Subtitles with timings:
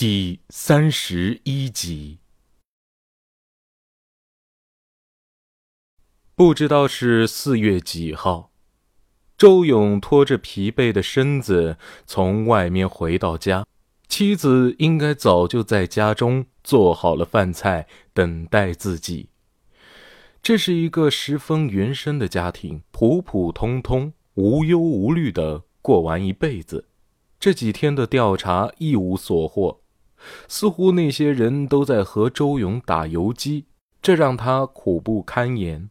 [0.00, 2.20] 第三十一集。
[6.34, 8.50] 不知道是四月几号，
[9.36, 11.76] 周勇拖着疲惫的身子
[12.06, 13.66] 从外面回到家，
[14.08, 19.28] 妻子应该早就在家中做好了饭菜，等待自己。
[20.42, 26.88] 这是一个十分原生的家庭，普普通通、无忧无虑的过完一辈子。
[27.38, 29.82] 这几天的调查一无所获。
[30.48, 33.66] 似乎那些人都在和周勇打游击，
[34.00, 35.90] 这让他苦不堪言。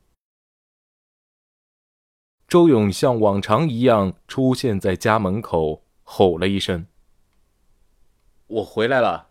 [2.48, 6.88] 周勇像往常一样出现在家门口，吼了一声
[8.48, 9.30] ：“我回来了。”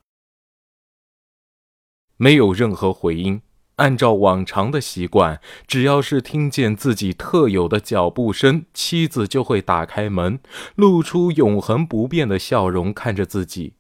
[2.16, 3.42] 没有任何回音。
[3.76, 10.40] 按照往常的习惯，只要是听见自己特有的脚步声，妻子就会打开门，
[10.74, 13.74] 露出永恒不变的笑容，看着自己。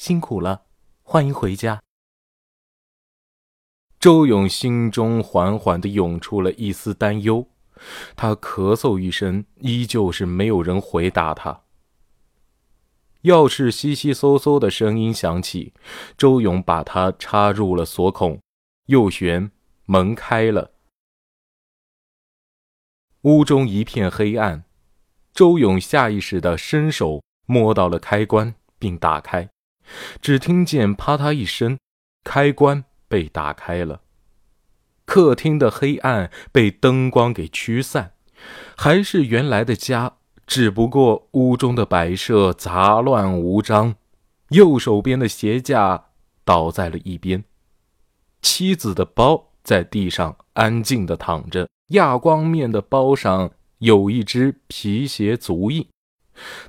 [0.00, 0.62] 辛苦了，
[1.02, 1.82] 欢迎回家。
[3.98, 7.46] 周勇心中缓缓的涌出了一丝担忧，
[8.16, 11.64] 他咳嗽一声，依旧是没有人回答他。
[13.24, 15.74] 钥匙悉悉嗖嗖的声音响起，
[16.16, 18.40] 周勇把它插入了锁孔，
[18.86, 19.52] 右旋，
[19.84, 20.72] 门开了。
[23.24, 24.64] 屋中一片黑暗，
[25.34, 29.50] 周勇下意识的伸手摸到了开关，并打开。
[30.20, 31.78] 只听见啪嗒一声，
[32.24, 34.02] 开关被打开了。
[35.04, 38.12] 客厅的黑暗被灯光给驱散，
[38.76, 43.96] 还是原来的家，只不过屋中的摆设杂乱无章。
[44.50, 46.06] 右手边的鞋架
[46.44, 47.44] 倒在了一边，
[48.42, 55.86] 妻子的包在地上安静的躺着，亚光面的包上有一只皮鞋足印。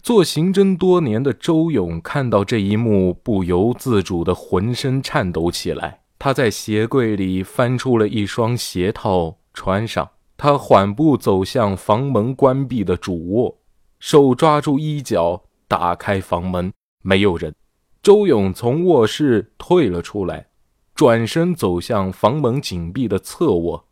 [0.02, 6.02] 做刑侦多年的周勇看到这一幕，不由自主的浑身颤抖起来。
[6.20, 10.10] 他在鞋柜里翻出了一双鞋套，穿上。
[10.38, 13.60] 他缓步走向房门关闭的主卧，
[14.00, 16.74] 手抓住衣角，打开房门。
[17.04, 17.54] 没有人。
[18.02, 20.48] 周勇从卧室退了出来，
[20.96, 23.86] 转身走向房门紧闭的侧卧，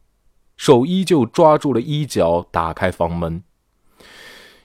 [0.58, 3.44] 手依旧抓住了衣角，打开房门。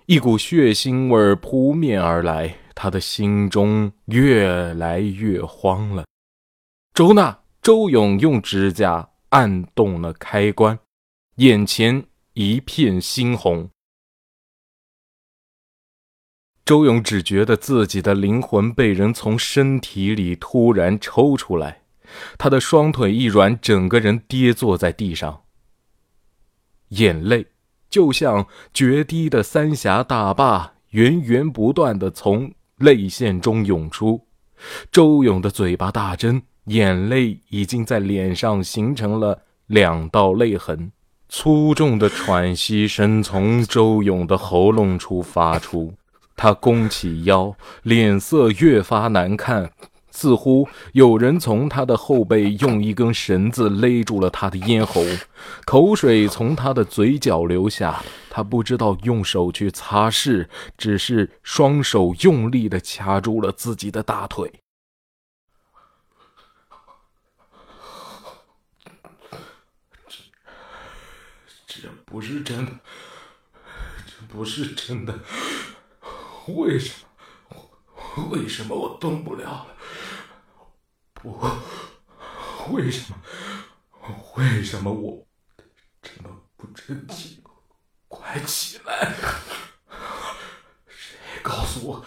[0.06, 6.04] 一股血腥味扑面而来，他的心中越来越慌了。
[6.92, 10.78] 周娜，周勇用指甲按动了开关，
[11.36, 12.04] 眼前
[12.34, 13.70] 一片猩红。
[16.66, 21.80] 周勇只觉得自己的灵魂被人从身体里突然抽出来，
[22.36, 25.44] 他的双腿一软，整个人跌坐在地上，
[26.88, 27.46] 眼泪。
[27.94, 34.26] 就像决堤的三峡大坝，源源不断的从泪腺中涌出。
[34.90, 40.90] 周勇的嘴巴大睁，眼泪已经在脸上形成了两道泪痕。
[41.28, 45.94] 粗重的喘息声从周勇的喉咙处发出，
[46.34, 47.54] 他弓起腰，
[47.84, 49.70] 脸色越发难看。
[50.14, 55.04] 似乎有人从他的后背用一根绳子勒住了他的咽喉，
[55.64, 58.00] 口水从他的嘴角流下。
[58.30, 60.48] 他不知道用手去擦拭，
[60.78, 64.60] 只是双手用力的掐住了自己的大腿。
[70.06, 70.18] 这
[71.66, 72.72] 这不是真的，
[74.06, 75.18] 这不是真的。
[76.46, 77.13] 为什么？
[78.30, 79.76] 为什么我动不了了？
[81.14, 81.38] 不，
[82.72, 83.18] 为什么？
[84.36, 85.26] 为什么我
[86.02, 87.42] 这么不争气？
[88.08, 89.14] 快起来！
[90.86, 92.04] 谁告诉我，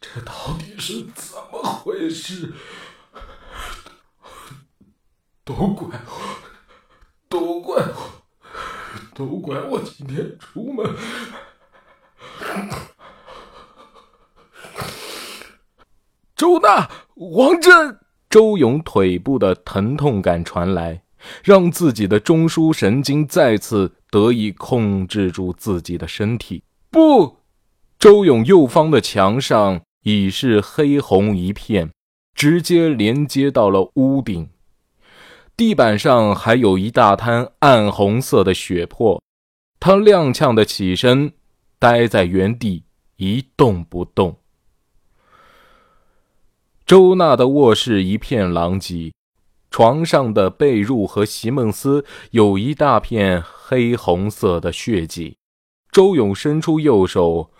[0.00, 2.54] 这到底是怎么回事？
[5.44, 6.38] 都怪我，
[7.28, 8.24] 都怪我，
[9.14, 10.96] 都怪我今天出门。
[16.44, 17.72] 周娜，王震。
[18.28, 21.02] 周勇腿部的疼痛感传来，
[21.42, 26.62] 让自己的中枢神经再次得以控制住自己的身体。
[26.90, 27.38] 不，
[27.98, 31.90] 周勇右方的墙上已是黑红一片，
[32.34, 34.50] 直接连接到了屋顶。
[35.56, 39.22] 地板上还有一大滩暗红色的血泊。
[39.80, 41.32] 他踉跄的起身，
[41.78, 42.84] 呆在原地
[43.16, 44.36] 一动不动。
[46.86, 49.14] 周娜的卧室一片狼藉，
[49.70, 55.38] 床上的被褥和席梦思有一大片黑红色的血迹。
[55.90, 57.50] 周勇伸出右手，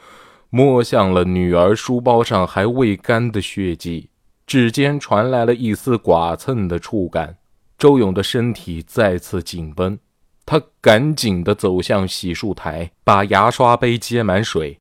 [0.51, 4.11] 摸向了女儿书包上还未干的血迹，
[4.47, 7.39] 指尖传来了一丝剐蹭的触感，
[7.79, 9.99] 周勇的身体再次紧绷。
[10.45, 14.79] 他赶紧地走向洗漱台，把牙刷杯接满水，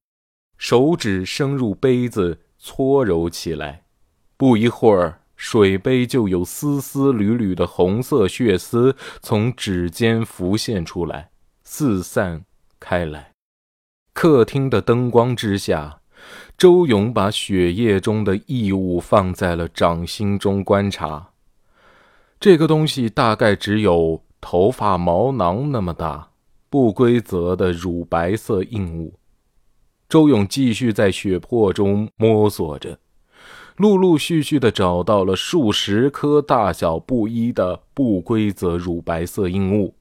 [0.57, 3.82] 手指伸入杯子搓揉起来。
[4.43, 11.29] 不一会儿，水杯就有丝丝缕缕的红色血丝从指尖浮现出来，
[11.63, 12.43] 四散
[12.77, 13.31] 开来。
[14.11, 16.01] 客厅的灯光之下。
[16.57, 21.29] 周勇把血液中的异物放在了掌心中观察，
[22.37, 26.31] 这个东西大概只有头发毛囊那么大，
[26.69, 29.13] 不规则的乳白色硬物。
[30.09, 32.99] 周勇继续在血泊中摸索着，
[33.77, 39.95] 陆陆续续的找到了数十颗大小不一的不规则乳白色硬物。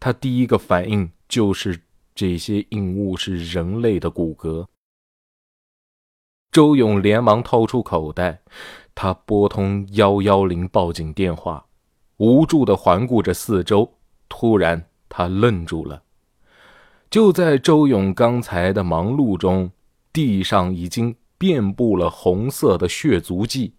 [0.00, 1.80] 他第一个反应就是
[2.14, 4.66] 这些硬物是人类的骨骼。
[6.50, 8.40] 周勇连忙掏出口袋，
[8.94, 11.66] 他拨通幺幺零报警电话，
[12.16, 13.92] 无助地环顾着四周。
[14.28, 16.02] 突然，他愣住了。
[17.10, 19.70] 就在周勇刚才的忙碌中，
[20.12, 23.74] 地上已经遍布了红色的血足迹，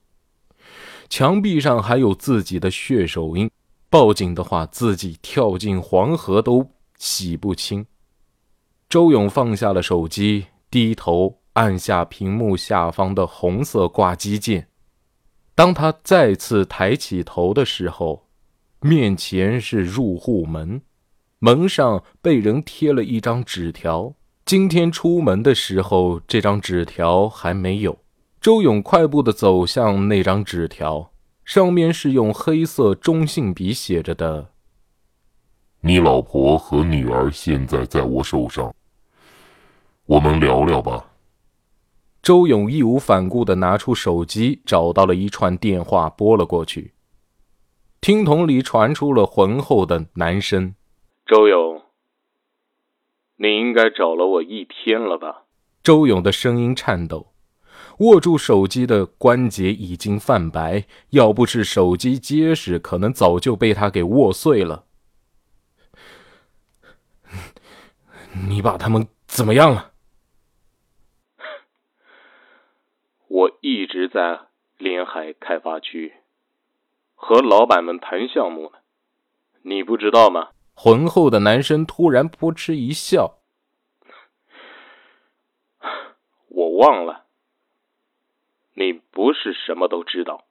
[1.09, 3.51] 墙壁上还有自己的血手印。
[3.89, 7.85] 报警的话，自己跳进黄河都洗不清。
[8.87, 11.35] 周勇放下了手机，低头。
[11.53, 14.69] 按下屏幕下方的红色挂机键，
[15.55, 18.29] 当他再次抬起头的时候，
[18.79, 20.81] 面前是入户门，
[21.39, 24.13] 门上被人贴了一张纸条。
[24.49, 27.99] 今天出门的时候，这张纸条还没有。
[28.41, 31.11] 周勇快步地走向那张纸条，
[31.45, 34.49] 上面是用黑色中性笔写着的
[35.81, 38.73] ：“你老婆和女儿现在在我手上，
[40.07, 41.11] 我们聊聊吧。”
[42.23, 46.95] 周勇义无反顾地拿出手机，找到了一串电话，拨了过去。
[48.01, 50.73] 听筒里传出了浑厚的男声
[51.27, 51.79] ：“周勇，
[53.41, 55.43] 你应该找了我一天了吧？”
[55.81, 57.33] 周勇的声音颤抖，
[57.99, 64.83] 握住手机的关节已经泛白，要不是手机结实，可能早就被他给握碎了。
[68.49, 69.93] 你把他们怎么样了？
[73.27, 74.41] 我一直在
[74.77, 76.13] 临海开发区
[77.15, 78.79] 和老板们谈项目呢，
[79.61, 80.49] 你不知道吗？
[80.81, 83.39] 浑厚的男生突然扑哧一笑，
[86.47, 87.25] 我忘了，
[88.75, 90.45] 你不是什么都知道，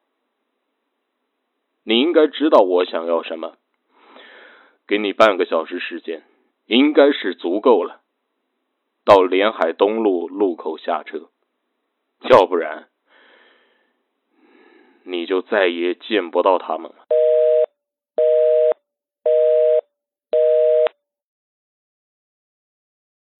[1.82, 3.56] 你应该知道我想要什么。
[4.86, 6.22] 给你半个小时时间，
[6.66, 8.02] 应该是足够了。
[9.06, 11.30] 到连海东路路口下车。
[12.28, 12.90] 要不然，
[15.04, 17.06] 你就再也见不到他们了。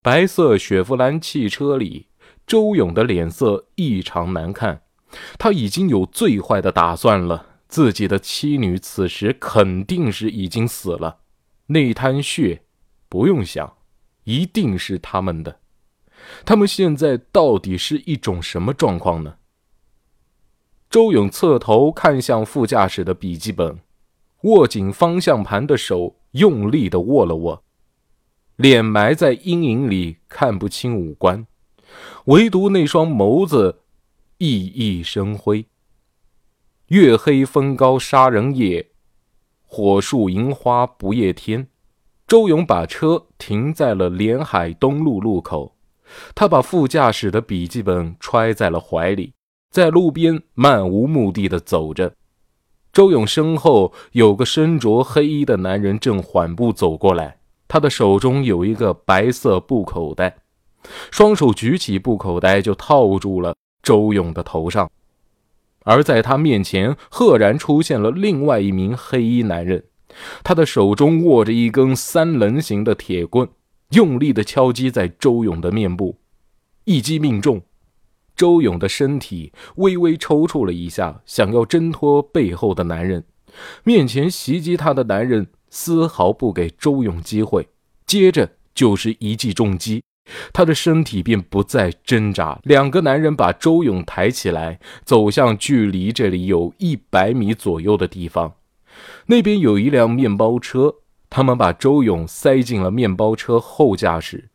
[0.01, 2.07] 白色雪佛兰汽车里，
[2.47, 4.83] 周勇的脸色异常难看。
[5.39, 11.21] 他已经有最坏的打算了，自己的妻女此时肯定是已经死了。
[11.67, 12.63] 那滩血，
[13.09, 13.79] 不用想，
[14.25, 15.61] 一定是他们的。
[16.45, 19.37] 他们现在到底是一种什么状况呢？
[20.89, 23.81] 周勇侧头看向副驾驶的笔记本，
[24.43, 27.65] 握紧方向盘的手用力的握了握，
[28.59, 31.47] 脸埋在阴影里看不清五官，
[32.25, 33.83] 唯独那双眸子
[34.39, 35.65] 熠熠生辉。
[36.89, 38.85] 月黑风高杀人夜，
[39.65, 41.69] 火树银花不夜天。
[42.27, 45.77] 周勇把车停在了连海东路路口。
[46.35, 49.35] 他把副驾驶的笔记本揣在了怀里，
[49.71, 52.13] 在路边漫无目的的走着。
[52.93, 57.39] 周勇身后有个身着黑衣的男人正缓步走过来，
[57.69, 60.39] 他的手中有一个白色布口袋，
[61.11, 64.91] 双手举起布口袋就套住了周勇的头上。
[65.85, 69.85] 而在他面前，赫然出现了另外一名黑衣男人，
[70.43, 73.49] 他的手中握着一根三棱形的铁棍。
[73.93, 76.19] 用力的敲击在周勇的面部，
[76.85, 77.63] 一击命中。
[78.37, 83.25] 周勇的身体微微抽搐了一下，想要挣脱背后的男人。
[83.85, 87.69] 面前袭击他的男人丝毫不给周勇机会，
[88.07, 90.03] 接着就是一记重击，
[90.53, 92.59] 他的身体便不再挣扎。
[92.65, 98.55] 两个男人把周勇抬起来，走向距离这里有一百米左右的地方，
[99.27, 100.95] 那边有一辆面包车。
[101.31, 104.49] 他们把周勇塞进了面包车后驾驶，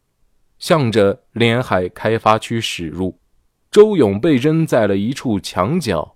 [0.57, 3.19] 向着连海开发区驶入。
[3.69, 6.15] 周勇被扔在了一处墙角，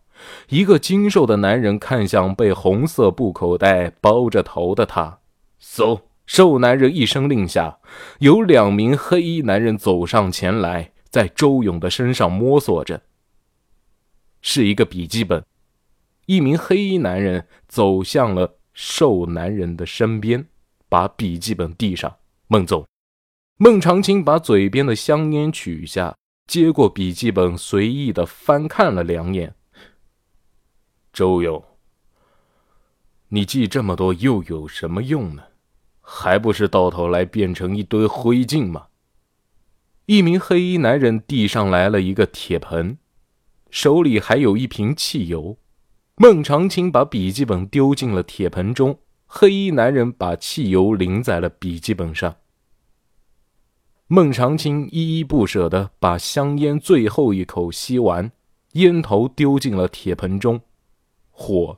[0.49, 5.19] 一个精瘦的男人看向被红色布口袋包着头的他，
[5.61, 6.01] 嗖！
[6.25, 7.79] 瘦男人一声令下，
[8.19, 13.01] 有两名黑衣男人走上前来，在周勇的身上摸索着。
[14.41, 15.43] 是一个笔记本。
[16.25, 20.45] 一名黑衣男人走向了瘦男人的身边，
[20.89, 22.13] 把笔记本递上。
[22.47, 22.85] 孟总，
[23.57, 26.13] 孟长青把嘴边的香烟取下，
[26.45, 29.55] 接过笔记本，随意的翻看了两眼。
[31.17, 31.63] 周勇，
[33.29, 35.45] 你记这么多又有什么用呢？
[35.99, 38.89] 还不是到头来变成一堆灰烬吗？
[40.05, 42.99] 一名黑衣男人递上来了一个铁盆，
[43.71, 45.57] 手里还有一瓶汽油。
[46.17, 52.35] 孟长青把笔记本丢进了铁盆中，黑衣男人把汽油淋在了笔记本上。
[54.05, 58.31] 孟长青依依不舍地把香烟最后一口吸完，
[58.73, 60.61] 烟头丢进了铁盆中，
[61.39, 61.77] 火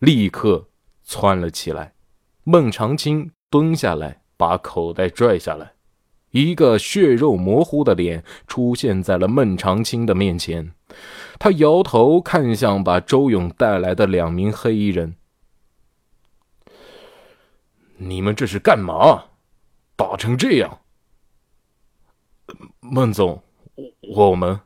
[0.00, 0.66] 立刻
[1.04, 1.94] 窜了起来。
[2.42, 3.30] 孟长青。
[3.48, 5.74] 蹲下来，把口袋拽下来，
[6.32, 10.72] 一个血肉模糊的脸出现在了孟长青的面前。
[11.38, 15.14] 他摇头看向把周勇带来的两名黑衣人
[17.96, 19.26] ：“你们这是干嘛？
[19.94, 20.80] 打成这样？”
[22.82, 23.40] 孟总，
[24.16, 24.60] 我们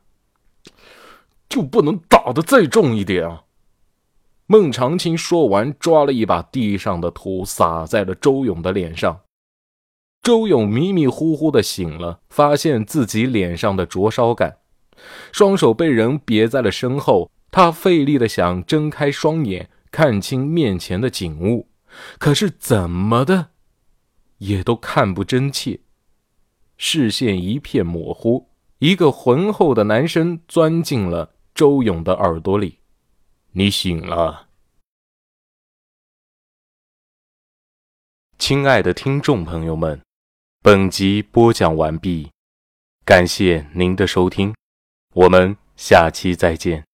[1.47, 3.43] 就不能打的再重一点啊？
[4.51, 9.21] 孟长青说完，抓了一把地上的土，撒在了周勇的脸上。
[10.21, 14.57] 周勇迷迷糊糊的醒了，发现自己脸上的灼烧感，
[15.31, 17.31] 双手被人别在了身后。
[17.49, 21.69] 他费力的想睁开双眼，看清面前的景物，
[22.19, 23.51] 可是怎么的，
[24.39, 25.79] 也都看不真切，
[26.75, 28.49] 视线一片模糊。
[28.79, 32.79] 一个浑厚的男声钻进了周勇的耳朵里。
[33.53, 34.47] 你醒了，
[38.37, 40.01] 亲爱的听众朋友们，
[40.61, 42.31] 本集播讲完毕，
[43.03, 44.55] 感谢您的收听，
[45.13, 46.85] 我们下期再见。